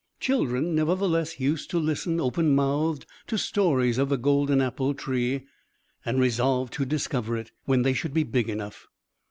[0.19, 5.45] Children, nevertheless, used to listen, open mouthed, to stories of the golden apple tree,
[6.03, 8.87] and resolved to discover it, when they should be big enough.